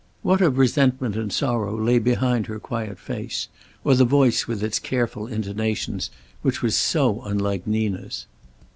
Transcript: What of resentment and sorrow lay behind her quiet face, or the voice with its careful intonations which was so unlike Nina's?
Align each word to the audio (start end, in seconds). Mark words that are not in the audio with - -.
What 0.23 0.41
of 0.41 0.57
resentment 0.57 1.15
and 1.15 1.31
sorrow 1.31 1.79
lay 1.79 1.99
behind 1.99 2.47
her 2.47 2.57
quiet 2.57 2.97
face, 2.97 3.49
or 3.83 3.93
the 3.93 4.03
voice 4.03 4.47
with 4.47 4.63
its 4.63 4.79
careful 4.79 5.27
intonations 5.27 6.09
which 6.41 6.63
was 6.63 6.75
so 6.75 7.21
unlike 7.23 7.67
Nina's? 7.67 8.25